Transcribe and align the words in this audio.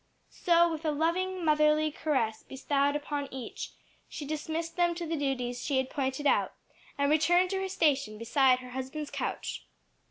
So 0.31 0.67
with 0.71 0.83
a 0.83 0.89
loving, 0.89 1.45
motherly 1.45 1.91
caress 1.91 2.41
bestowed 2.41 2.95
upon 2.95 3.31
each, 3.31 3.73
she 4.09 4.25
dismissed 4.25 4.75
them 4.75 4.95
to 4.95 5.05
the 5.05 5.15
duties 5.15 5.63
she 5.63 5.77
had 5.77 5.91
pointed 5.91 6.25
out, 6.25 6.53
and 6.97 7.11
returned 7.11 7.51
to 7.51 7.61
her 7.61 7.69
station 7.69 8.17
beside 8.17 8.61
her 8.61 8.71
husband's 8.71 9.11
couch. 9.11 9.63